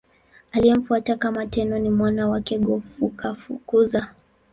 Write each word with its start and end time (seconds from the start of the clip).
Aliyemfuata 0.51 1.15
kama 1.17 1.45
Tenno 1.47 1.79
ni 1.79 1.89
mwana 1.89 2.27
wake 2.29 2.57
Go-Fukakusa. 2.59 4.07